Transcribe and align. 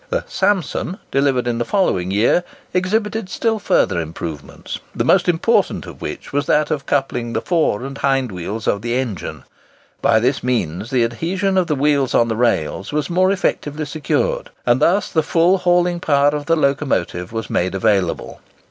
The 0.09 0.23
"Samson," 0.27 0.97
delivered 1.11 1.45
in 1.45 1.59
the 1.59 1.63
following 1.63 2.09
year, 2.09 2.43
exhibited 2.73 3.29
still 3.29 3.59
further 3.59 3.99
improvements, 4.01 4.79
the 4.95 5.03
most 5.03 5.29
important 5.29 5.85
of 5.85 6.01
which 6.01 6.33
was 6.33 6.47
that 6.47 6.71
of 6.71 6.87
coupling 6.87 7.33
the 7.33 7.41
fore 7.41 7.83
and 7.83 7.95
hind 7.99 8.31
wheels 8.31 8.65
of 8.67 8.81
the 8.81 8.95
engine. 8.95 9.43
By 10.01 10.19
this 10.19 10.41
means, 10.41 10.89
the 10.89 11.03
adhesion 11.03 11.55
of 11.55 11.67
the 11.67 11.75
wheels 11.75 12.15
on 12.15 12.29
the 12.29 12.35
rails 12.35 12.91
was 12.91 13.11
more 13.11 13.31
effectually 13.31 13.85
secured, 13.85 14.49
and 14.65 14.81
thus 14.81 15.11
the 15.11 15.21
full 15.21 15.59
hauling 15.59 15.99
power 15.99 16.29
of 16.29 16.47
the 16.47 16.55
locomotive 16.55 17.31
was 17.31 17.51
made 17.51 17.75
available. 17.75 18.41